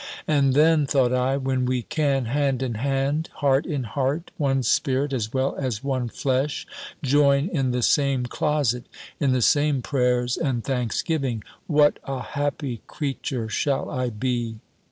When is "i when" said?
1.13-1.67